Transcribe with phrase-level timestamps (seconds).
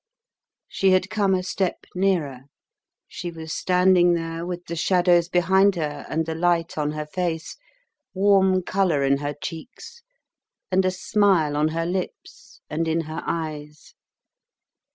[0.67, 2.45] She had come a step nearer;
[3.07, 7.55] she was standing there with the shadows behind her and the light on her face,
[8.15, 10.01] warm colour in her cheeks,
[10.71, 13.93] and a smile on her lips and in her eyes.